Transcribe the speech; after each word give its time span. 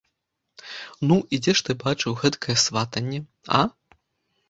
Ну, 1.11 1.15
дзе 1.41 1.55
ж 1.61 1.65
ты 1.69 1.77
бачыў 1.85 2.19
гэткае 2.25 2.57
сватанне, 2.65 3.25
а? 3.63 3.67